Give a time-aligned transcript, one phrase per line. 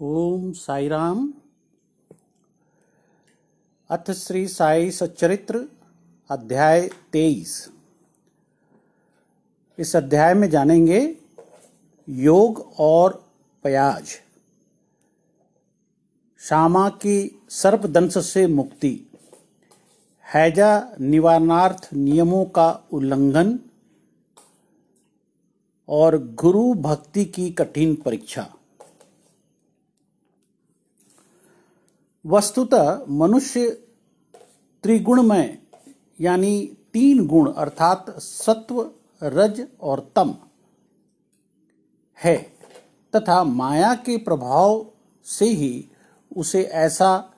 [0.00, 1.34] ओम साई राम
[3.90, 5.68] अथ श्री साई सच्चरित्र
[6.30, 7.70] अध्याय तेईस।
[9.78, 11.16] इस अध्याय में जानेंगे
[12.08, 13.30] योग और
[13.62, 14.04] प्याज।
[16.40, 19.06] श्यामा की सर्पदंश से मुक्ति।
[20.34, 23.58] हैजा निवारणार्थ नियमों का उल्लंघन
[25.88, 28.55] और गुरु भक्ति की कठिन परीक्षा।
[32.26, 33.70] वस्तुतः मनुष्य
[34.82, 35.58] त्रिगुणमय,
[36.20, 38.90] यानी तीन गुण, अर्थात सत्व,
[39.22, 40.34] रज और तम,
[42.24, 42.36] है।
[43.16, 44.86] तथा माया के प्रभाव
[45.24, 45.88] से ही
[46.36, 47.32] उसे ऐसा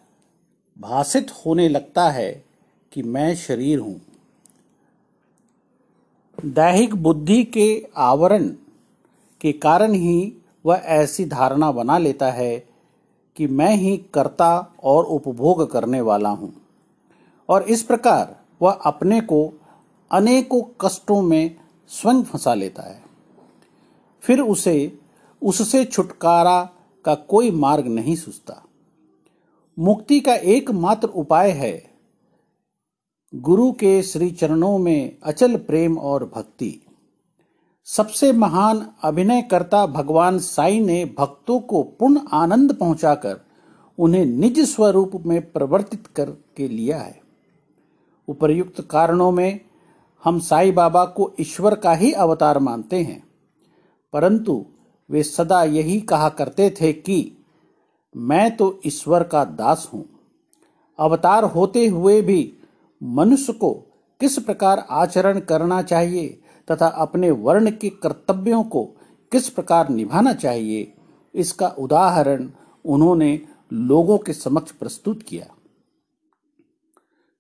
[0.79, 2.45] भाषित होने लगता है
[2.93, 4.01] कि मैं शरीर हूँ।
[6.45, 8.49] दैहिक बुद्धि के आवरण
[9.41, 10.35] के कारण ही
[10.67, 12.68] वह ऐसी धारणा बना लेता है
[13.39, 16.55] कि मैं ही कर्ता और उपभोग करने वाला हूँ।
[17.49, 19.53] और इस प्रकार वह अपने को
[20.11, 21.57] अनेकों कष्टों में
[21.89, 23.03] स्वयं फंसा लेता है।
[24.21, 24.99] फिर उसे,
[25.43, 26.71] उससे छुटकारा
[27.05, 28.65] का कोई मार्ग नहीं सूझता।
[29.79, 31.91] मुक्ति का एकमात्र उपाय है
[33.35, 36.88] गुरु के श्री चरणों में अचल प्रेम और भक्ति।
[37.89, 43.39] सबसे महान अभिनयकर्ता भगवान साई ने भक्तों को पूर्ण आनंद पहुंचाकर
[43.99, 47.21] उन्हें निज स्वरूप में परिवर्तित करके लिया है।
[48.29, 49.61] उपर्युक्त कारणों में
[50.25, 53.23] हम साई बाबा को ईश्वर का ही अवतार मानते हैं,
[54.15, 54.65] परंतु
[55.11, 57.21] वे सदा यही कहा करते थे कि
[58.15, 60.05] मैं तो ईश्वर का दास हूँ।
[60.99, 62.41] अवतार होते हुए भी
[63.01, 63.73] मनुष्य को
[64.21, 66.39] किस प्रकार आचरण करना चाहिए
[66.71, 68.85] तथा अपने वर्ण के कर्तव्यों को
[69.33, 70.93] किस प्रकार निभाना चाहिए,
[71.35, 72.51] इसका उदाहरण
[72.85, 73.41] उन्होंने
[73.73, 75.47] लोगों के समक्ष प्रस्तुत किया।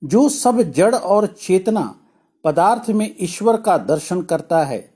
[0.04, 2.00] जो सब जड़ और चेतना
[2.44, 4.94] पदार्थ में ईश्वर का दर्शन करता है,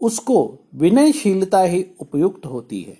[0.00, 2.98] उसको विनयशीलता ही उपयुक्त होती है।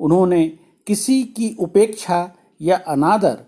[0.00, 3.44] उन्होंने किसी की उपेक्षा या अनादर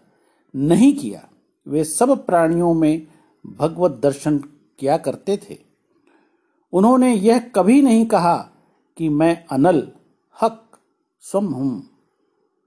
[0.56, 1.28] नहीं किया।
[1.66, 3.06] वे सब प्राणियों में
[3.46, 4.38] भगवत दर्शन
[4.78, 5.73] किया करते थे।
[6.74, 8.36] उन्होंने यह कभी नहीं कहा
[8.96, 9.86] कि मैं अनल,
[10.36, 10.62] हक
[11.24, 11.82] स्वम हूँ।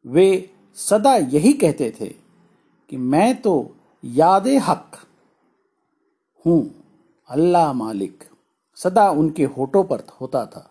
[0.06, 2.07] वे सदा यही कहते थे
[2.90, 3.53] कि मैं तो
[4.03, 4.97] याद हक
[6.46, 6.69] हूँ,
[7.29, 8.23] अल्लाह मालिक,
[8.78, 10.69] सदा उनके होठों पर होता था।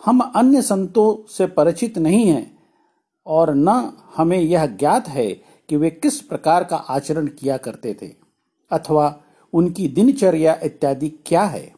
[0.00, 2.58] हम अन्य संतों से परिचित नहीं हैं
[3.26, 3.68] और न
[4.16, 5.28] हमें यह ज्ञात है
[5.68, 8.12] कि वे किस प्रकार का आचरण किया करते थे,
[8.70, 9.14] अथवा
[9.52, 11.77] उनकी दिनचर्या इत्यादि क्या है।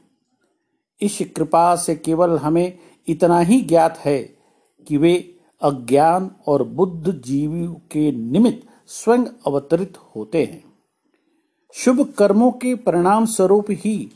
[1.02, 2.78] इस कृपा से केवल हमें
[3.08, 4.18] इतना ही ज्ञात है
[4.88, 10.64] कि वे अज्ञान और बुद्ध जीवी के निमित्त स्वयं अवतरित होते हैं।
[11.74, 14.10] शुभ कर्मों के परिणाम स्वरूप ही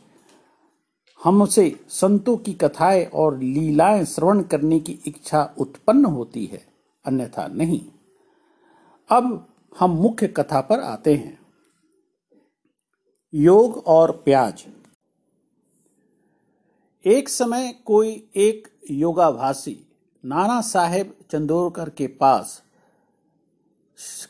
[1.24, 6.66] हमसे संतों की कथाएँ और लीलाएँ श्रवण करने की इच्छा उत्पन्न होती है,
[7.04, 7.80] अन्यथा नहीं।
[9.10, 9.46] अब
[9.78, 11.38] हम मुख्य कथा पर आते हैं।
[13.34, 14.64] योग और प्याज।
[17.04, 19.76] एक समय कोई एक योगाभासी
[20.24, 22.62] नाना साहेब चंदोरकर के पास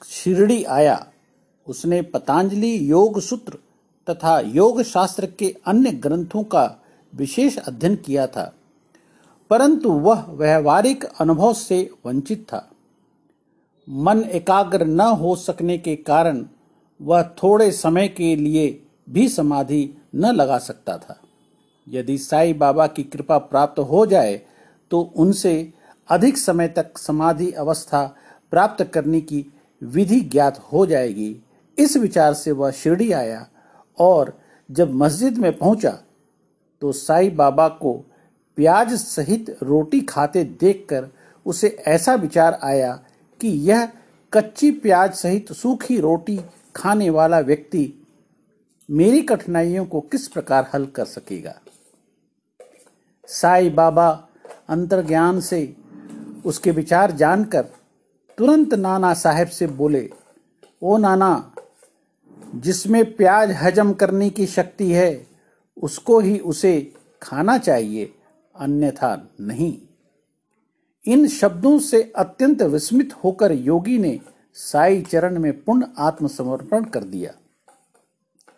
[0.08, 1.06] शिरडी आया।
[1.66, 3.58] उसने पतंजलि योग सूत्र
[4.06, 6.64] तथा योग शास्त्र के अन्य ग्रंथों का
[7.12, 8.52] विशेष अध्ययन किया था,
[9.50, 12.68] परंतु वह व्यवहारिक अनुभव से वंचित था।
[13.88, 16.44] मन एकाग्र न हो सकने के कारण
[17.00, 18.66] वह थोड़े समय के लिए
[19.10, 21.20] भी समाधि न लगा सकता था।
[21.88, 24.40] यदि साई बाबा की कृपा प्राप्त हो जाए
[24.90, 25.72] तो उनसे
[26.08, 28.04] अधिक समय तक समाधि अवस्था
[28.50, 29.44] प्राप्त करने की
[29.82, 31.36] विधि ज्ञात हो जाएगी।
[31.78, 33.46] इस विचार से वह शिरडी आया
[33.98, 34.38] और
[34.70, 35.98] जब मस्जिद में पहुँचा
[36.80, 37.92] तो साई बाबा को
[38.56, 41.08] प्याज सहित रोटी खाते देखकर
[41.46, 42.92] उसे ऐसा विचार आया
[43.40, 43.88] कि यह
[44.32, 46.38] कच्ची प्याज सहित सूखी रोटी
[46.76, 47.92] खाने वाला व्यक्ति
[48.88, 51.54] मेरी कठिनाइयों को किस प्रकार हल कर सकेगा।
[53.28, 54.28] साई बाबा
[54.68, 55.76] अंतर्ज्ञान से
[56.46, 57.62] उसके विचार जानकर
[58.38, 60.10] तुरंत नाना साहेब से बोले,
[60.82, 61.52] ओ नाना,
[62.54, 65.26] जिसमें प्याज हजम करने की शक्ति है,
[65.82, 66.92] उसको ही उसे
[67.22, 68.14] खाना चाहिए,
[68.56, 69.78] अन्यथा नहीं।
[71.06, 74.20] इन शब्दों से अत्यंत विस्मित होकर योगी ने
[74.54, 77.32] साई चरण में पूर्ण आत्मसमर्पण कर दिया।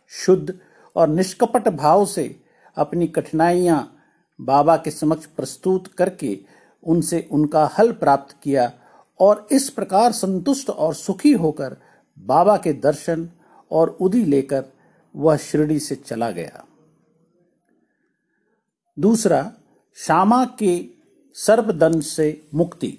[0.08, 0.58] शुद्ध
[0.96, 2.40] और निष्कपट भाव से
[2.76, 3.92] अपनी कठिनाइयाँ
[4.40, 6.38] बाबा के समक्ष प्रस्तुत करके
[6.82, 8.72] उनसे उनका हल प्राप्त किया
[9.20, 11.76] और इस प्रकार संतुष्ट और सुखी होकर
[12.18, 13.30] बाबा के दर्शन
[13.70, 14.64] और उदी लेकर
[15.16, 16.64] वह शिरडी से चला गया।
[18.98, 19.52] दूसरा
[19.94, 20.86] श्यामा के
[21.34, 22.98] सर्पदंड से मुक्ति।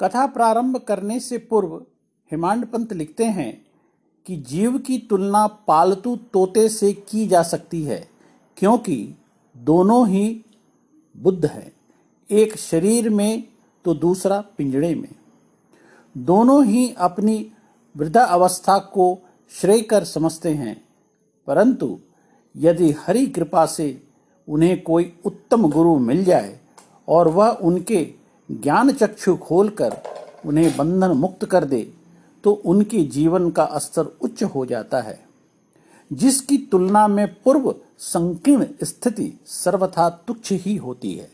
[0.00, 1.86] कथा प्रारंभ करने से पूर्व
[2.30, 3.66] हिमांड पंत लिखते हैं
[4.26, 8.09] कि जीव की तुलना पालतू तोते से की जा सकती है।
[8.60, 9.14] क्योंकि
[9.56, 10.44] दोनों ही
[11.14, 11.72] बुद्ध हैं,
[12.30, 13.44] एक शरीर में
[13.84, 15.14] तो दूसरा पिंजड़े में।
[16.14, 17.52] दोनों ही अपनी
[17.94, 19.18] वृद्धा अवस्था को
[19.52, 20.76] श्रेय कर समझते हैं,
[21.48, 21.98] परंतु
[22.54, 24.02] यदि हरि कृपा से
[24.48, 26.58] उन्हें कोई उत्तम गुरु मिल जाए
[27.08, 28.04] और वह उनके
[28.48, 29.96] ज्ञान चक्षु खोलकर
[30.46, 31.82] उन्हें बंधन मुक्त कर दे
[32.44, 35.18] तो उनके जीवन का स्तर उच्च हो जाता है।
[36.12, 41.30] जिसकी तुलना में पूर्व संकीर्ण स्थिति सर्वथा तुच्छ ही होती है।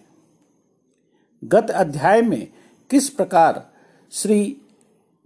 [1.45, 2.49] गत अध्याय में
[2.91, 3.71] किस प्रकार
[4.13, 4.61] श्री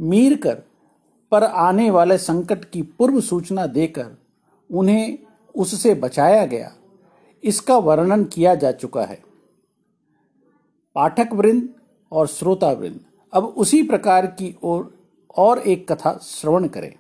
[0.01, 0.63] मीरकर
[1.31, 4.17] पर आने वाले संकट की पूर्व सूचना देकर
[4.71, 5.19] उन्हें
[5.55, 6.75] उससे बचाया गया
[7.45, 9.23] इसका वर्णन किया जा चुका है।
[10.95, 11.69] पाठक वृंद
[12.13, 13.01] और श्रोता वृंद
[13.33, 14.95] अब उसी प्रकार की ओर और,
[15.37, 16.95] और एक कथा श्रवण करें।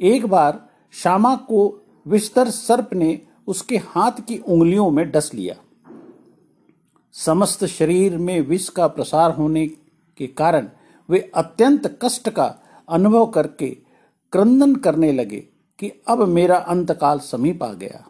[0.00, 1.60] एक बार श्यामा को
[2.06, 5.54] विस्तर सर्प ने उसके हाथ की उंगलियों में डस लिया।
[7.14, 9.66] समस्त शरीर में विष का प्रसार होने
[10.16, 10.68] के कारण
[11.08, 12.54] वे अत्यंत कष्ट का
[12.88, 13.68] अनुभव करके
[14.32, 15.40] क्रंदन करने लगे
[15.78, 18.04] कि अब मेरा अंतकाल समीप आ गया।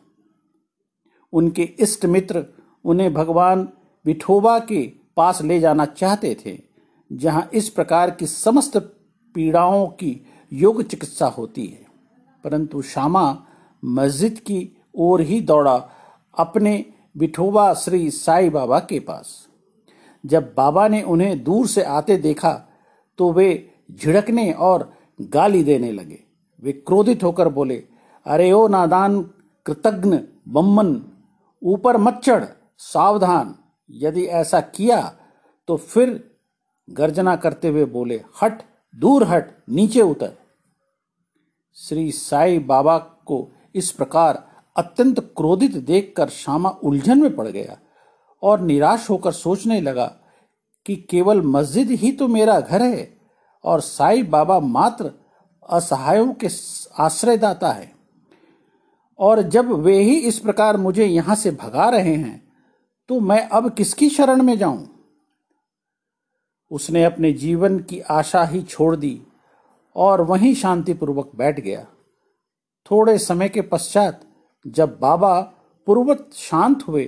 [1.33, 2.45] उनके इष्ट मित्र
[2.85, 3.69] उन्हें भगवान
[4.05, 6.59] विठोबा के पास ले जाना चाहते थे,
[7.13, 8.77] जहाँ इस प्रकार की समस्त
[9.35, 10.21] पीड़ाओं की
[10.53, 11.84] योग चिकित्सा होती है।
[12.45, 13.27] परंतु श्यामा
[13.83, 15.77] मस्जिद की ओर ही दौड़ा
[16.35, 16.85] अपने
[17.17, 19.47] विठोबा श्री साई बाबा के पास।
[20.25, 22.53] जब बाबा ने उन्हें दूर से आते देखा
[23.19, 23.49] तो वे
[23.93, 26.23] झिड़कने और गाली देने लगे।
[26.63, 27.77] वे क्रोधित होकर बोले,
[28.27, 29.21] अरे ओ नादान,
[29.67, 30.19] कृतज्ञ,
[30.49, 31.01] बम्मन,
[31.63, 32.45] ऊपर मत चढ़,
[32.79, 33.55] सावधान।
[33.91, 35.01] यदि ऐसा किया
[35.69, 36.23] तो फिर
[36.89, 38.63] गर्जना करते हुए बोले, हट,
[38.95, 40.33] दूर हट, नीचे उतर।
[41.77, 44.43] श्री साई बाबा को इस प्रकार
[44.77, 47.79] अत्यंत क्रोधित देखकर श्यामा उलझन में पड़ गया
[48.43, 50.07] और निराश होकर सोचने लगा
[50.87, 53.17] कि केवल मस्जिद ही तो मेरा घर है
[53.65, 55.11] और साई बाबा मात्र
[55.71, 56.49] असहायों के
[56.99, 57.93] आश्रयदाता है।
[59.19, 62.43] और जब वे ही इस प्रकार मुझे यहाँ से भगा रहे हैं
[63.09, 64.89] तो मैं अब किसकी शरण में जाऊँ?
[66.71, 69.21] उसने अपने जीवन की आशा ही छोड़ दी।
[69.97, 71.87] और वहीं शांतिपूर्वक बैठ गया।
[72.91, 74.21] थोड़े समय के पश्चात
[74.67, 75.41] जब बाबा
[75.87, 77.05] पूर्वत शांत हुए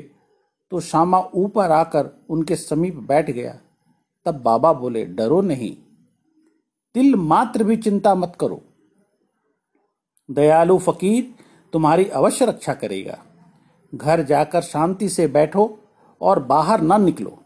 [0.72, 3.58] तो श्यामा ऊपर आकर उनके समीप बैठ गया।
[4.26, 5.74] तब बाबा बोले, डरो नहीं
[6.94, 8.60] तिल मात्र भी चिंता मत करो।
[10.28, 11.34] दयालु फकीर
[11.72, 13.18] तुम्हारी अवश्य रक्षा करेगा।
[13.94, 15.78] घर जाकर शांति से बैठो
[16.20, 17.38] और बाहर न निकलो।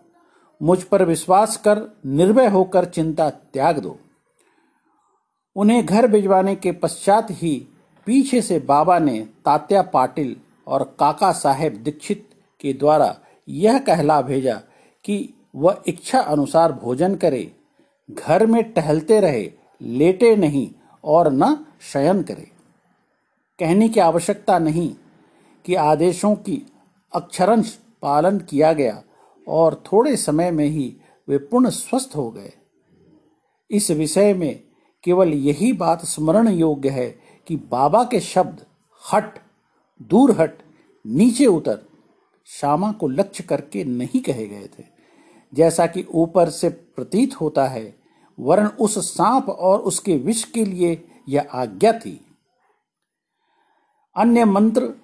[0.61, 3.99] मुझ पर विश्वास कर, निर्भय होकर चिंता त्याग दो।
[5.61, 7.67] उन्हें घर भिजवाने के पश्चात ही
[8.07, 10.37] पीछे से बाबा ने तात्या पाटिल
[10.67, 12.29] और काका साहेब दीक्षित
[12.61, 13.17] के द्वारा
[13.49, 14.55] यह कहला भेजा
[15.05, 17.53] कि वह इच्छा अनुसार भोजन करे,
[18.11, 19.53] घर में टहलते रहे,
[19.83, 20.71] लेटे नहीं
[21.05, 22.51] और न शयन करे।
[23.59, 24.95] कहने की आवश्यकता नहीं
[25.65, 26.73] कि आदेशों की
[27.15, 29.03] अक्षरंश पालन किया गया
[29.49, 30.97] और थोड़े समय में ही
[31.29, 32.53] वे पूर्ण स्वस्थ हो गए।
[33.71, 34.61] इस विषय में
[35.05, 38.67] केवल यही बात स्मरण योग्य है कि बाबा के शब्द
[39.13, 39.39] हट,
[40.03, 40.59] दूर हट,
[41.07, 41.81] नीचे उतर
[42.47, 44.85] श्यामा को लक्ष्य करके नहीं कहे गए थे।
[45.55, 47.95] जैसा कि ऊपर से प्रतीत होता है,
[48.41, 52.27] वर्ण उस सांप और उसके विष के लिए यह आज्ञा थी।
[54.17, 54.95] अन्य मंत्र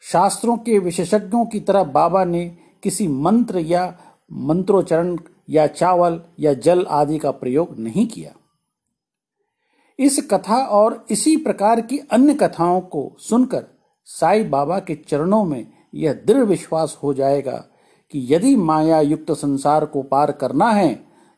[0.00, 3.98] शास्त्रों के विशेषज्ञों की तरह बाबा ने किसी मंत्र या
[4.32, 5.18] मंत्रोच्चारण
[5.50, 8.35] या चावल या जल आदि का प्रयोग नहीं किया।
[9.98, 13.64] इस कथा और इसी प्रकार की अन्य कथाओं को सुनकर
[14.04, 17.56] साई बाबा के चरणों में यह दृढ़ विश्वास हो जाएगा
[18.12, 20.94] कि यदि माया युक्त संसार को पार करना है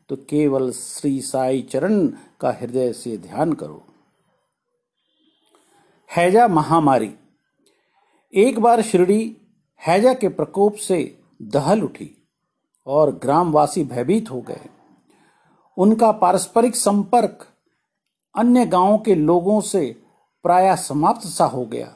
[0.08, 2.06] तो केवल श्री साई चरण
[2.40, 3.82] का हृदय से ध्यान करो।
[6.16, 7.14] हैजा महामारी।
[8.34, 9.36] एक बार शिरडी
[9.86, 12.10] हैजा के प्रकोप से दहल उठी
[12.86, 14.60] और ग्रामवासी भयभीत हो गए।
[15.76, 17.46] उनका पारस्परिक संपर्क
[18.36, 19.96] अन्य गाँवों के लोगों से
[20.42, 21.94] प्राय समाप्त सा हो गया।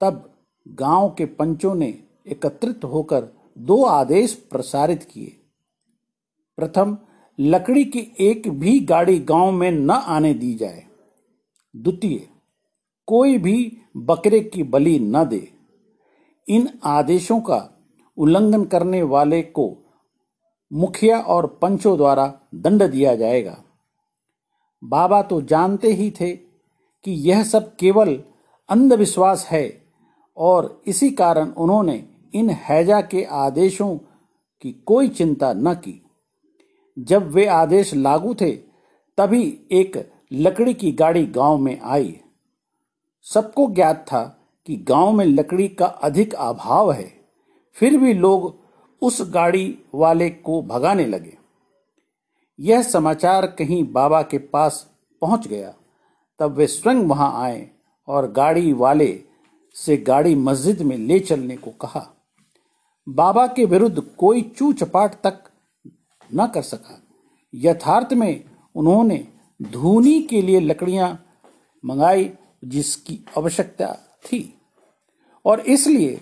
[0.00, 0.34] तब
[0.68, 5.36] गाँव के पंचों ने एकत्रित होकर दो आदेश प्रसारित किए।
[6.56, 6.98] प्रथम,
[7.40, 10.84] लकड़ी की एक भी गाड़ी गाँव में न आने दी जाए।
[11.76, 12.28] द्वितीय,
[13.06, 15.52] कोई भी बकरे की बलि न दे।
[16.48, 17.78] इन आदेशों का
[18.16, 19.76] उल्लंघन करने वाले को
[20.72, 23.64] मुखिया और पंचों द्वारा दंड दिया जाएगा।
[24.84, 26.36] बाबा तो जानते ही थे
[27.04, 28.22] कि यह सब केवल
[28.68, 29.82] अंधविश्वास है
[30.36, 33.96] और इसी कारण उन्होंने इन हैजा के आदेशों
[34.62, 36.06] की कोई चिंता न की।
[36.98, 38.50] जब वे आदेश लागू थे,
[39.16, 42.20] तभी एक लकड़ी की गाड़ी गाँव में आई।
[43.22, 47.20] सबको ज्ञात था कि गाँव में लकड़ी का अधिक अभाव है।
[47.72, 48.60] फिर भी लोग
[49.02, 51.37] उस गाड़ी वाले को भगाने लगे।
[52.58, 54.86] यह समाचार कहीं बाबा के पास
[55.22, 55.74] पहुँच गया।
[56.40, 57.68] तब वे स्वयं वहाँ आए
[58.08, 59.20] और गाड़ी वाले
[59.76, 62.06] से गाड़ी मस्जिद में ले चलने को कहा।
[63.06, 65.42] बाबा के विरुद्ध कोई चू चपाट तक
[66.34, 67.02] न कर सका।
[67.54, 69.26] यथार्थ में उन्होंने
[69.62, 71.10] धूनी के लिए लकड़ियाँ
[71.84, 72.30] मंगाई
[72.64, 73.92] जिसकी आवश्यकता
[74.24, 74.42] थी
[75.44, 76.20] और इसलिए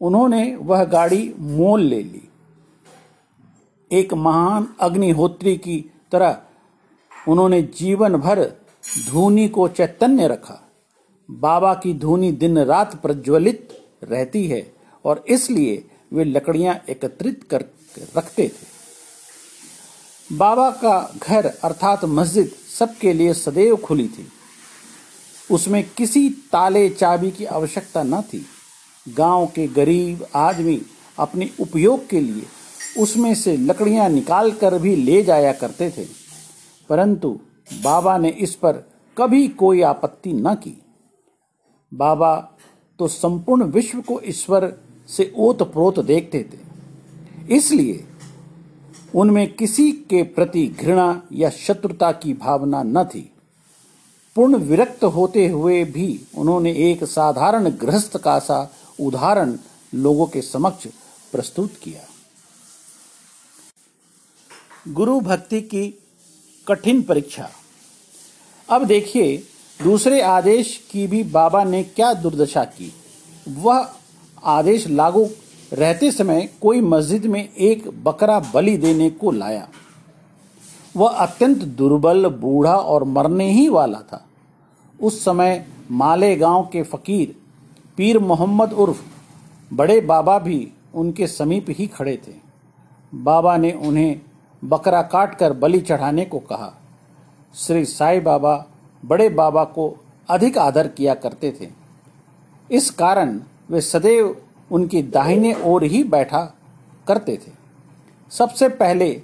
[0.00, 2.27] उन्होंने वह गाड़ी मोल ले ली।
[3.90, 5.78] एक महान अग्निहोत्री की
[6.12, 6.40] तरह
[7.28, 8.44] उन्होंने जीवन भर
[9.08, 10.60] धूनी को चैतन्य रखा।
[11.30, 13.68] बाबा की धूनी दिन रात प्रज्वलित
[14.04, 14.72] रहती है
[15.04, 17.64] और इसलिए वे लकड़ियाँ एकत्रित कर
[18.16, 18.66] रखते थे।
[20.36, 24.28] बाबा का घर अर्थात मस्जिद सबके लिए सदैव खुली थी।
[25.50, 28.44] उसमें किसी ताले चाबी की आवश्यकता न थी।
[29.06, 30.80] गाँव के गरीब आदमी
[31.18, 32.46] अपने उपयोग के लिए
[32.98, 36.04] उसमें से लकड़ियाँ निकाल कर भी ले जाया करते थे।
[36.88, 37.40] परंतु
[37.84, 38.72] बाबा ने इस पर
[39.18, 40.82] कभी कोई आपत्ति न की।
[41.94, 42.36] बाबा
[42.98, 44.72] तो संपूर्ण विश्व को ईश्वर
[45.08, 46.58] से ओत प्रोत देखते थे।
[47.54, 48.04] इसलिए
[49.14, 53.32] उनमें किसी के प्रति घृणा या शत्रुता की भावना न थी।
[54.36, 59.56] पूर्ण विरक्त होते हुए भी उन्होंने एक साधारण गृहस्थ का सा उदाहरण
[59.94, 60.86] लोगों के समक्ष
[61.32, 62.00] प्रस्तुत किया।
[64.88, 65.98] गुरु भक्ति की
[66.68, 67.50] कठिन परीक्षा।
[68.70, 69.42] अब देखिए,
[69.82, 72.92] दूसरे आदेश की भी बाबा ने क्या दुर्दशा की।
[73.48, 73.88] वह
[74.44, 75.28] आदेश लागू
[75.72, 79.68] रहते समय कोई मस्जिद में एक बकरा बलि देने को लाया।
[80.96, 84.26] वह अत्यंत दुर्बल, बूढ़ा और मरने ही वाला था।
[85.00, 87.34] उस समय माले गाँव के फकीर
[87.96, 89.02] पीर मोहम्मद उर्फ़
[89.74, 92.34] बड़े बाबा भी उनके समीप ही खड़े थे।
[93.14, 94.20] बाबा ने उन्हें
[94.64, 96.72] बकरा काट कर बलि चढ़ाने को कहा।
[97.54, 98.66] श्री साई बाबा
[99.04, 101.68] बड़े बाबा को अधिक आदर किया करते थे।
[102.70, 104.36] इस कारण वे सदैव
[104.70, 106.54] उनकी दाहिने ओर ही बैठा
[107.06, 107.52] करते थे।
[108.30, 109.22] सबसे पहले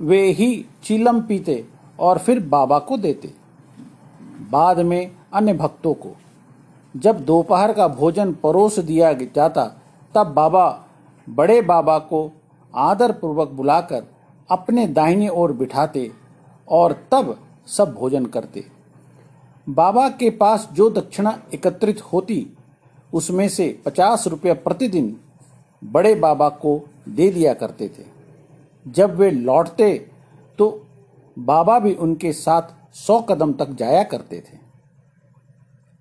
[0.00, 1.64] वे ही चीलम पीते
[1.98, 3.34] और फिर बाबा को देते।
[4.50, 6.16] बाद में अन्य भक्तों को।
[6.96, 9.64] जब दोपहर का भोजन परोस दिया जाता,
[10.14, 10.84] तब बाबा
[11.28, 12.30] बड़े बाबा को
[12.74, 14.06] आदर पूर्वक बुलाकर
[14.50, 16.10] अपने दाहिने ओर बिठाते
[16.68, 17.36] और तब
[17.68, 18.64] सब भोजन करते।
[19.66, 22.46] बाबा के पास जो दक्षिणा एकत्रित होती,
[23.12, 25.16] उसमें से पचास रुपया प्रतिदिन
[25.82, 28.04] बड़े बाबा को दे दिया करते थे।
[28.86, 29.92] जब वे लौटते
[30.58, 30.70] तो
[31.36, 34.58] बाबा भी उनके साथ सौ कदम तक जाया करते थे।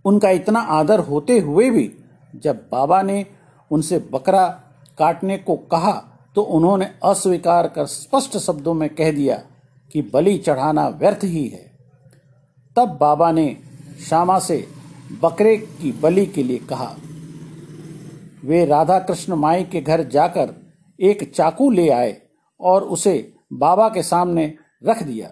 [0.06, 1.91] उनका इतना आदर होते हुए भी
[2.36, 3.25] जब बाबा ने
[3.72, 4.48] उनसे बकरा
[4.98, 5.91] काटने को कहा
[6.36, 9.36] तो उन्होंने अस्वीकार कर स्पष्ट शब्दों में कह दिया
[9.91, 11.63] कि बलि चढ़ाना व्यर्थ ही है।
[12.75, 13.55] तब बाबा ने
[14.07, 14.65] श्यामा से
[15.21, 16.95] बकरे की बलि के लिए कहा,
[18.43, 20.53] वे राधा कृष्ण माई के घर जाकर
[21.00, 22.15] एक चाकू ले आए
[22.59, 23.15] और उसे
[23.53, 25.31] बाबा के सामने रख दिया।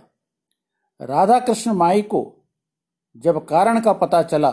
[1.00, 2.22] राधा कृष्ण माई को
[3.16, 4.51] जब कारण का पता चला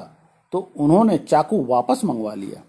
[0.52, 2.62] तो उन्होंने चाकू वापस मंगवा लिया।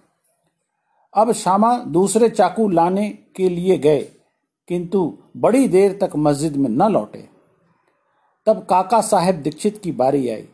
[1.16, 4.02] अब श्यामा दूसरे चाकू लाने के लिए गए,
[4.70, 7.28] किंतु बड़ी देर तक मस्जिद में न लौटे।
[8.48, 10.48] तब काका साहेब दीक्षित की बारी आई।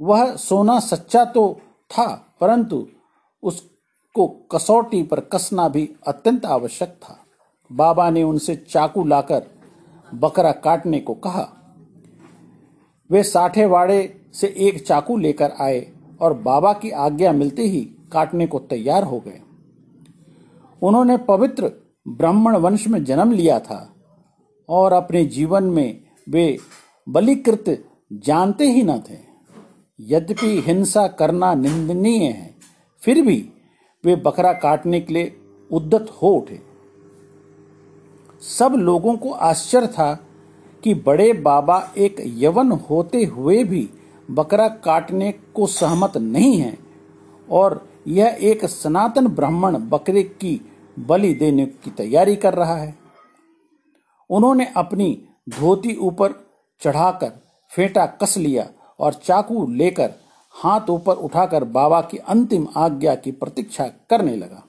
[0.00, 2.06] वह सोना सच्चा तो था,
[2.40, 2.86] परंतु
[3.42, 7.18] उसको कसौटी पर कसना भी अत्यंत आवश्यक था।
[7.70, 9.46] बाबा ने उनसे चाकू लाकर
[10.12, 11.46] बकरा काटने को कहा।
[13.10, 14.00] वे साठे वाड़े
[14.34, 15.86] से एक चाकू लेकर आए
[16.20, 19.40] और बाबा की आज्ञा मिलते ही काटने को तैयार हो गए।
[20.82, 21.70] उन्होंने पवित्र
[22.08, 23.94] ब्राह्मण वंश में जन्म लिया था
[24.68, 26.58] और अपने जीवन में वे
[27.08, 29.18] बलिकृत जानते ही न थे।
[30.00, 32.54] यद्यपि हिंसा करना निंदनीय है,
[33.02, 33.48] फिर भी
[34.04, 35.36] वे बकरा काटने के लिए
[35.70, 36.60] उद्दत हो उठे।
[38.42, 40.14] सब लोगों को आश्चर्य था
[40.84, 43.90] कि बड़े बाबा एक यवन होते हुए भी
[44.30, 46.78] बकरा काटने को सहमत नहीं है
[47.50, 52.98] और यह एक सनातन ब्राह्मण बकरे की बलि देने की तैयारी कर रहा है।
[54.30, 56.32] उन्होंने अपनी धोती ऊपर
[56.80, 57.32] चढ़ाकर
[57.70, 60.14] फेंटा, कस लिया और चाकू लेकर
[60.52, 64.64] हाथ ऊपर उठाकर बाबा की अंतिम आज्ञा की प्रतीक्षा करने लगा।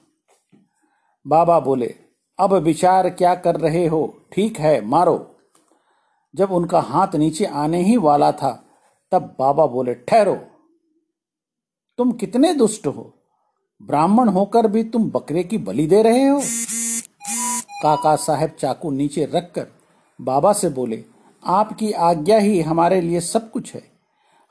[1.26, 1.94] बाबा बोले,
[2.38, 4.18] अब विचार क्या कर रहे हो?
[4.32, 5.36] ठीक है, मारो।
[6.34, 8.64] जब उनका हाथ नीचे आने ही वाला था,
[9.12, 10.38] तब बाबा बोले, ठहरो।
[11.98, 13.16] तुम कितने दुष्ट हो?
[13.82, 16.40] ब्राह्मण होकर भी तुम बकरे की बलि दे रहे हो?
[17.82, 19.66] काका साहब चाकू नीचे रखकर
[20.20, 21.04] बाबा से बोले,
[21.44, 23.82] आपकी आज्ञा ही हमारे लिए सब कुछ है।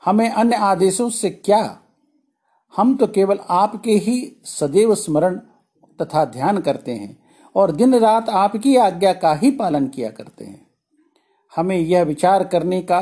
[0.04, 1.78] हमें अन्य आदेशों से क्या?
[2.76, 5.36] हम तो केवल आपके ही सदैव स्मरण
[6.02, 7.18] तथा ध्यान करते हैं
[7.54, 10.66] और दिन रात आपकी आज्ञा का ही पालन किया करते हैं।
[11.56, 13.00] हमें यह विचार करने का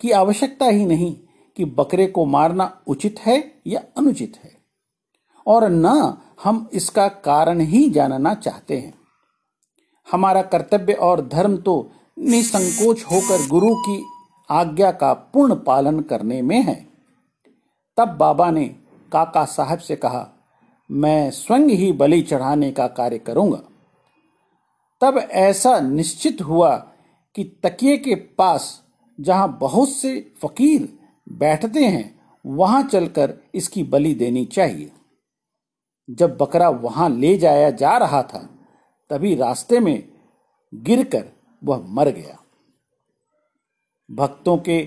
[0.00, 1.16] की आवश्यकता ही नहीं
[1.56, 4.55] कि बकरे को मारना उचित है या अनुचित है।
[5.46, 8.92] और न हम इसका कारण ही जानना चाहते हैं।
[10.08, 11.74] हमारा कर्तव्य और धर्म तो
[12.18, 14.02] निसंकोच होकर गुरु की
[14.50, 16.74] आज्ञा का पूर्ण पालन करने में है।
[17.98, 18.64] तब बाबा ने
[19.12, 20.26] काका साहब से कहा,
[20.90, 23.62] मैं स्वयं ही बलि चढ़ाने का कार्य करूँगा।
[25.00, 26.76] तब ऐसा निश्चित हुआ
[27.36, 28.82] कि तकिए के पास
[29.18, 30.88] जहाँ बहुत से फकीर
[31.28, 34.90] बैठते हैं, वहाँ चलकर इसकी बलि देनी चाहिए।
[36.10, 38.48] जब बकरा वहाँ ले जाया जा रहा था,
[39.10, 40.08] तभी रास्ते में
[40.74, 41.24] गिरकर
[41.64, 42.38] वह मर गया।
[44.10, 44.82] भक्तों के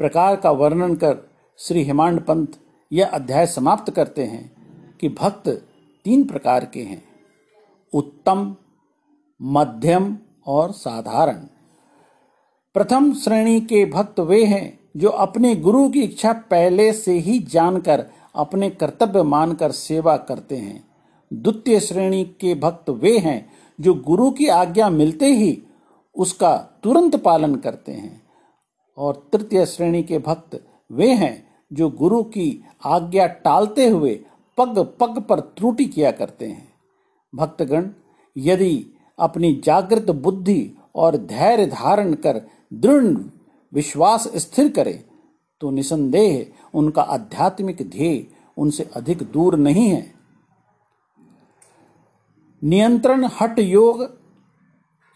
[0.00, 1.16] प्रकार का वर्णन कर
[1.58, 2.58] श्री हेमांड पंत
[2.92, 4.50] यह अध्याय समाप्त करते हैं
[5.00, 5.48] कि भक्त
[6.04, 7.02] तीन प्रकार के हैं,
[7.92, 8.56] उत्तम,
[9.42, 11.46] मध्यम और साधारण।
[12.74, 18.06] प्रथम श्रेणी के भक्त वे हैं जो अपने गुरु की इच्छा पहले से ही जानकर
[18.36, 20.84] अपने कर्तव्य मानकर सेवा करते हैं।
[21.32, 25.62] द्वितीय श्रेणी के भक्त वे हैं जो गुरु की आज्ञा मिलते ही
[26.16, 28.22] उसका तुरंत पालन करते हैं।
[28.98, 34.20] और तृतीय श्रेणी के भक्त वे हैं जो गुरु की आज्ञा टालते हुए
[34.58, 36.68] पग पग पर त्रुटि किया करते हैं।
[37.34, 37.90] भक्तगण,
[38.36, 38.86] यदि
[39.18, 43.16] अपनी जागृत बुद्धि और धैर्य धारण कर दृढ़
[43.72, 45.04] विश्वास स्थिर करे
[45.60, 50.14] तो निसंदेह उनका आध्यात्मिक ध्येय उनसे अधिक दूर नहीं है।
[52.62, 54.18] नियंत्रण हट योग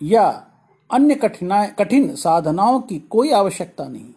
[0.03, 0.47] या
[0.91, 4.11] अन्य कठिनाई कठिन साधनाओं की कोई आवश्यकता नहीं।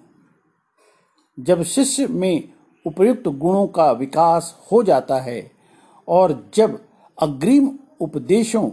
[1.40, 2.50] जब शिष्य में
[2.86, 5.52] उपयुक्त गुणों का विकास हो जाता है
[6.08, 6.80] और जब
[7.22, 8.68] अग्रिम उपदेशों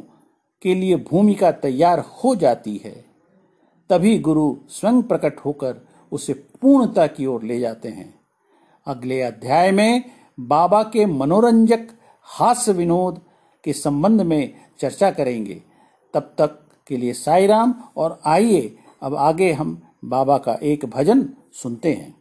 [0.62, 3.04] के लिए भूमिका तैयार हो जाती है,
[3.90, 5.80] तभी गुरु स्वयं प्रकट होकर
[6.12, 8.20] उसे पूर्णता की ओर ले जाते हैं।
[8.86, 11.88] अगले अध्याय में बाबा के मनोरंजक
[12.22, 13.20] हास्य विनोद
[13.64, 15.62] के संबंध में चर्चा करेंगे।
[16.14, 21.28] तब तक के लिए साई राम और आइए अब आगे हम बाबा का एक भजन
[21.52, 22.20] सुनते हैं।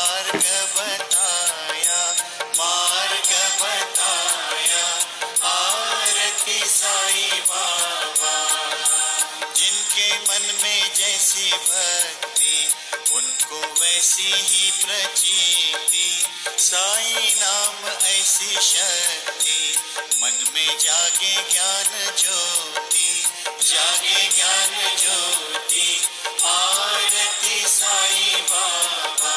[21.11, 23.25] जागे ज्ञान ज्योति,
[23.63, 26.01] जागे ज्ञान ज्योति,
[26.45, 29.35] आरती साई बाबा।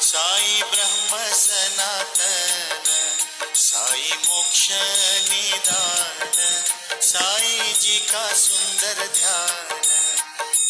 [0.00, 2.82] साई ब्रह्म सनातन,
[3.54, 4.68] साई मोक्ष
[5.30, 6.64] निदान,
[7.00, 9.80] साई जी का सुंदर ध्यान।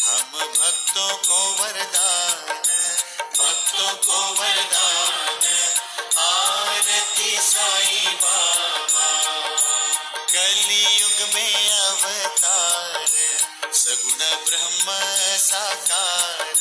[0.03, 2.61] हम भक्तों को वरदान,
[3.39, 5.28] भक्तों को वरदान।
[13.89, 14.95] सगुण ब्रह्म
[15.37, 16.57] साकार,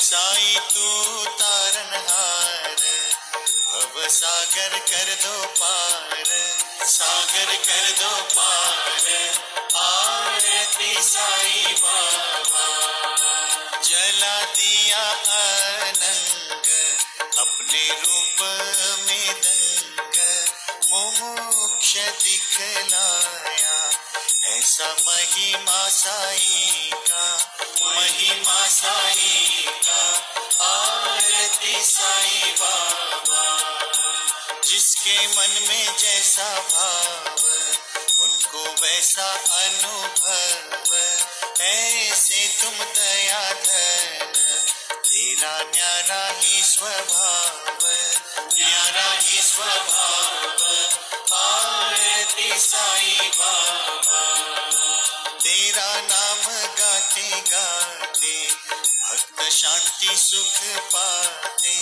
[0.00, 2.80] साई तू तारनहार
[3.66, 6.24] भव सागर कर दो पार,
[6.84, 9.06] सागर कर दो पार।
[9.76, 12.66] आरती साई बाबा,
[13.80, 15.04] जला दिया
[15.36, 16.66] अनंग
[17.38, 18.42] अपने रूप
[19.06, 20.18] में दंग,
[20.90, 23.95] मुमुक्ष दिखलाया।
[24.46, 30.02] ऐसा महिमा साई का, महिमा साई का,
[30.64, 33.56] आरती साई बाबा।
[34.60, 37.34] जिसके मन में जैसा भाव,
[38.24, 39.30] उनको वैसा
[39.64, 40.96] अनुभव।
[41.60, 44.32] ऐसे तुम दया धन,
[44.94, 47.78] तेरा न्यारा ही स्वभाव,
[48.56, 50.36] न्यारा ही स्वभाव।
[51.32, 53.55] आरती साई बाबा।
[57.40, 60.58] गाते, भक्त शांति सुख
[60.92, 61.76] पाते।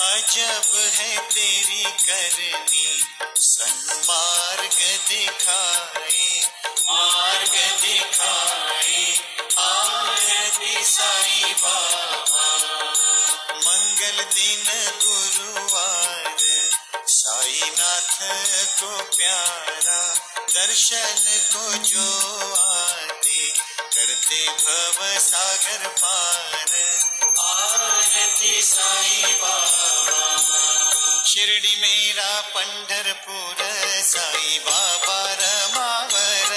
[0.00, 6.50] अजब है तेरी करनी, सन्मार्ग दिखाए,
[6.90, 9.20] मार्ग दिखाए
[9.58, 12.48] आरती साई बाबा।
[13.56, 14.64] मंगल दिन
[15.04, 16.36] गुरुवार,
[17.06, 18.18] साईनाथ
[18.80, 20.14] को प्यारा,
[20.54, 21.16] दर्शन
[21.52, 23.23] को जो आते
[24.24, 26.68] करते भव सागर पार।
[27.38, 30.36] आरती साई बाबा।
[31.26, 33.56] शिरडी मेरा पंढरपुर,
[34.02, 36.50] साई बाबा रमावर।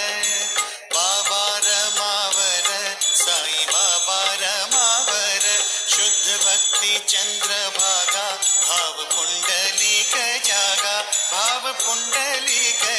[0.94, 8.32] बाबा रमावर, साई बाबा रमावर। शुद्ध भक्ति चंद्र भागा,
[8.68, 12.97] भाव पुंडलिक जागा, भाव पुंडलिक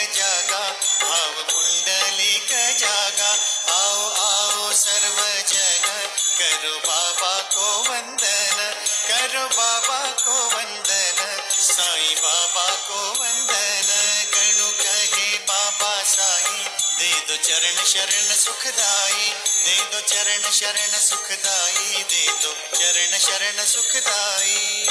[17.28, 19.30] दे चरण शरण सुखदाई,
[19.64, 24.86] दे दो चरण शरण सुखदाई, दे दो चरण शरण सुखदाई।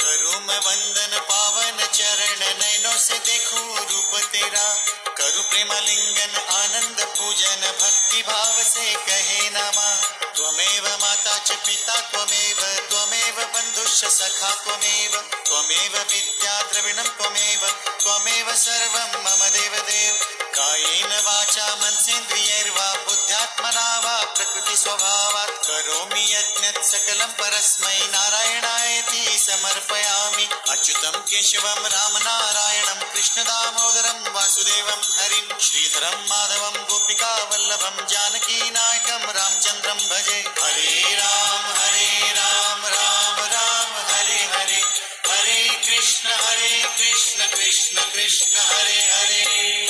[0.00, 4.84] करूँ मैं वंदन पावन चरण, नैनों से देखूँ रूप तेरा।
[5.22, 9.90] करूँ प्रेमालिंगन आनंद पूजन भक्ति भाव से कहे नामा।
[10.36, 17.66] त्वमेव माता च पिता त्वमेव त्वमेव बन्धुश्च सखा त्वमेव त्वमेव विद्या द्रविणं त्वमेव
[18.02, 20.14] त्वमेव सर्वं मम देवदेव।
[20.56, 31.88] कायेन वाचा मनसेन्द्रियैर्वा बुद्ध्यात्मना वा प्रकृति स्वभावात् करोमि यज्ञत् सकलं परस्मै नारायणायति समर्पयामि। अच्युतं केशवं
[31.94, 42.86] रामनारायणं कृष्णदामोदरं वासुदेवं हरिं श्रीधरं, माधवं, गोपिका, वल्लभं जानकीनायकं रामचन्द्रं भजे। हरे राम हरे राम
[42.86, 44.82] राम राम, हरे हरे।
[45.30, 49.86] हरे कृष्ण हरे कृष्ण कृष्ण कृष्ण, हरे हरे।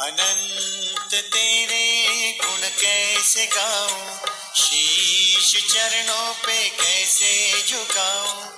[0.00, 2.02] अनंत तेरे
[2.44, 4.16] गुण कैसे गाऊं?
[4.56, 8.50] शीश चरणों पे कैसे झुकाऊं?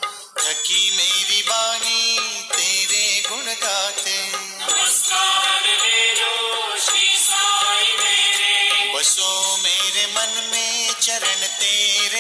[0.45, 2.04] थकी मेरी बानी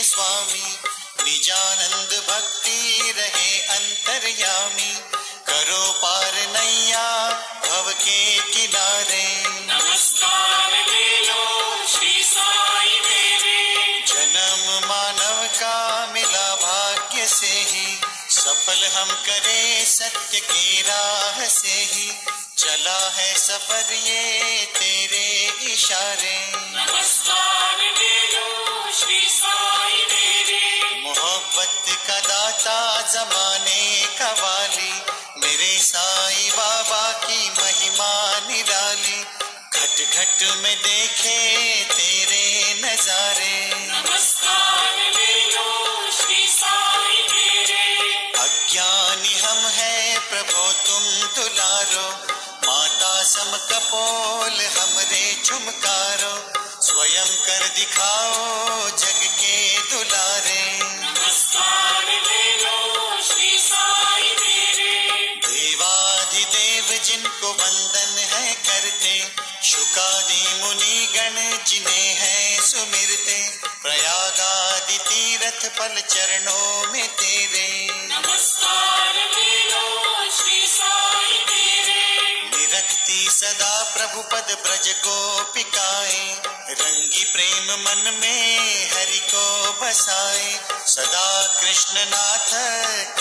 [0.05, 0.79] स्वामी।
[1.25, 4.95] निजानंद भक्ति रहे अंतर्यामी।
[5.47, 7.29] करो पार नैया
[7.67, 17.47] भव के किनारे। नमस्कार ले लो श्री साई मेरे। जन्म मानव का मिला भाग्य से
[17.47, 22.13] ही। सफल हम करे सत्य की राह से ही।
[22.59, 28.64] चला है सफ़र ये तेरे इशारे। नमस्कार ले लो
[28.99, 34.93] श्री साई मेरे मोहब्बत का दाता जमाने का वाली।
[35.41, 38.13] मेरे साईं बाबा की महिमा
[38.49, 39.25] निराली।
[39.75, 41.39] घट घट में देखे
[41.85, 51.05] तेरे नजारे। नमस्कार ले लो श्री साई मेरे अज्ञानी हम है प्रभु तुम
[51.35, 52.09] दुलारो।
[52.67, 55.94] माता सम कपोल हमरे कर
[57.77, 59.57] दिखाओ जग के
[59.91, 64.93] दुलारे। नमस्कार ले लो श्री साई मेरे।
[65.47, 69.15] देवाधिदेव जिनको वंदन है करते
[69.63, 73.41] शुकादि मुनि गण जिन्हें है सुमिरते
[73.83, 77.69] प्रयागादि तीर्थ पल चरणों में तेरे।
[78.09, 79.13] नमस्कार
[80.37, 81.39] श्री साई
[83.11, 88.59] रही सदा प्रभु पद ब्रज गोपिकाए। रंगी प्रेम मन में
[88.93, 92.51] हरि को बसाए। सदा कृष्ण नाथ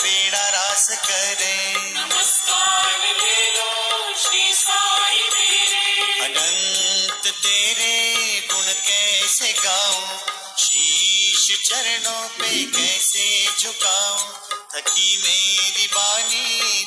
[0.00, 8.14] क्रीड़ा रास करे। नमस्कार ले लो श्री साई मेरे। अनंत तेरे
[8.52, 10.18] गुण कैसे गाऊं?
[10.58, 14.32] शीश चरणों पे कैसे झुकाऊं?
[14.74, 16.84] थकी मेरी बानी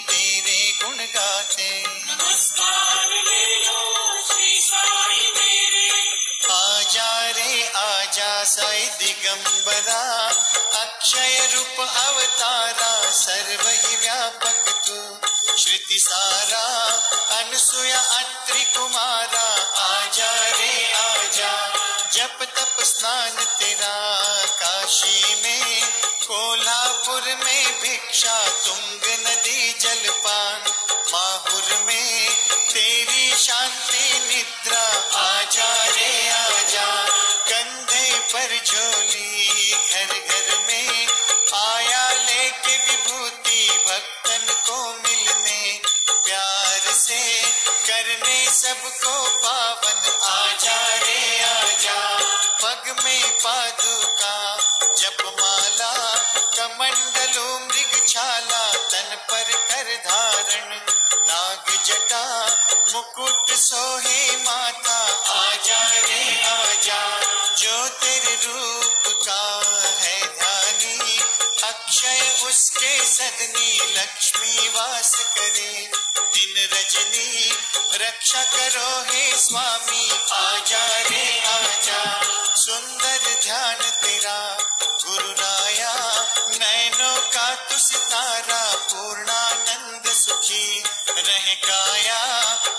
[0.98, 5.90] गुण गाते। नमस्कार ले लो श्री साई मेरे।
[6.52, 10.30] आजा रे आजा साई दिगंबरा।
[10.82, 16.66] अक्षय रूप अवतारा सर्व ही व्यापक तू। श्रुति सारा
[17.38, 19.48] अनसुया अत्रि कुमारा।
[19.84, 21.68] आजा रे आजा
[22.14, 25.92] जप तप स्नान तेरा। काशी में
[26.28, 32.30] कोल्हापुर में भिक्षा तुंग नदी जलपान। माहुर में
[32.70, 34.86] तेरी शांति निद्रा
[35.20, 36.88] आजा रे आजा।
[37.50, 41.08] कंधे पर झोली घर घर में
[41.54, 47.22] आया लेके विभूति भक्तन को मिलने। प्यार से
[47.88, 52.02] करने सबको पावन आ आजा रे आजा।
[52.64, 54.58] पग में पादुका
[54.98, 55.94] जप माला
[56.58, 58.57] कमंडलो मृग छाला
[58.98, 60.80] तन पर कर धारण,
[61.28, 62.46] नाग जटा,
[62.94, 65.00] मुकुट सोहे माता।
[65.34, 67.20] आजा रे आजा,
[67.56, 69.62] जो तेरे रूप का
[70.02, 70.57] है ध्यानी।
[71.64, 75.92] अक्षय उसके सदनी, लक्ष्मी वास करे।
[76.34, 77.52] दिन रजनी,
[77.98, 82.22] रक्षा करो हे स्वामी, आजा रे आजा,
[82.56, 84.58] सुंदर ध्यान तेरा।
[85.06, 85.94] गुरु राया
[86.50, 92.24] नैनों का तु सितारा पूर्णानंद सुखी रह काया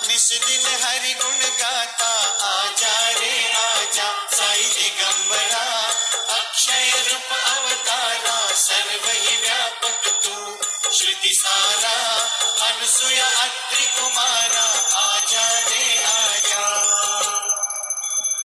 [0.09, 2.15] निस दिन हरि गुण गाता,
[2.47, 2.88] आजा
[11.29, 11.97] किसाना
[12.67, 14.69] अनुसूया अत्रि कुमारा
[15.01, 16.69] आजा दे आजा।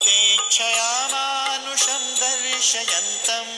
[0.06, 0.16] ते
[0.50, 3.54] क्षयामानुषं दर्शयन्तम्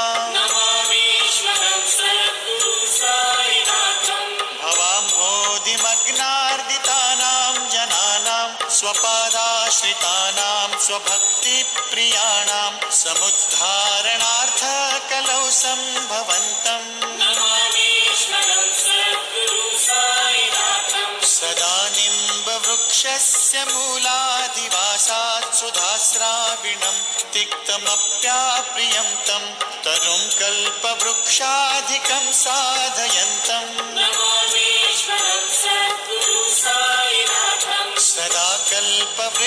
[11.44, 26.96] स्वभक्तिप्रियाणां समुद्धारणार्थकलौ सम्भवन्तम्। नमामीश्वरं सद्गुरु साईनाथम् सदा निम्बवृक्षस्य मूलाधिवासात् सुधास्राविणं
[27.32, 29.44] तिक्तमप्याप्रियं तं
[29.84, 33.93] तरुं कल्पवृक्षाधिकं साधयन्तम्।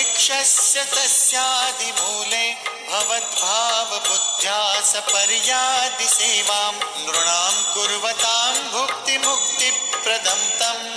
[0.08, 2.46] कल्पवृक्षस्य तस्यादिमूले
[2.90, 6.72] भवद्भावबुद्ध्या सपर्यादि सेवां
[7.06, 10.88] नृणां कुर्वतां भुक्तिमुक्तिप्रदं तम्।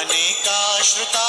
[0.00, 1.26] अनेकाश्रुता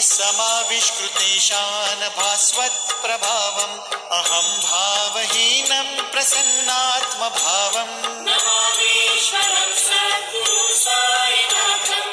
[0.00, 8.26] समाविष्कृतेशान् भास्वत्प्रभावम् अहं भावहीनं प्रसन्नात्मभावम्।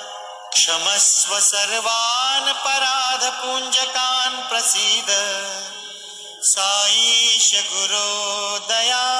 [0.54, 5.10] क्षमस्व सर्वान् पराधपुञ्जकान् प्रसीद।
[6.42, 8.10] साईश गुरो
[8.68, 9.19] दया